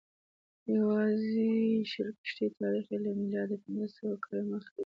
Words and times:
یوازې 0.75 1.49
شل 1.91 2.09
کښتۍ 2.23 2.47
تاریخ 2.59 2.85
یې 2.91 2.97
له 3.05 3.11
میلاده 3.19 3.55
پنځه 3.63 3.87
سوه 3.97 4.13
کاله 4.25 4.43
مخکې 4.51 4.77
دی. 4.77 4.79